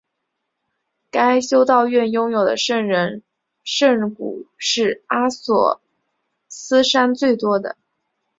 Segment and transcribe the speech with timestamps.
[1.11, 3.21] 该修道院拥有的圣人
[3.63, 5.79] 圣髑是阿索
[6.49, 7.77] 斯山最多的。